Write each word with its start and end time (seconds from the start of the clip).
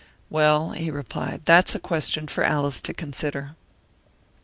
"Well," 0.31 0.71
he 0.71 0.89
replied, 0.89 1.43
"that's 1.45 1.75
a 1.75 1.79
question 1.79 2.27
for 2.27 2.43
Alice 2.43 2.81
to 2.81 2.91
consider." 2.91 3.55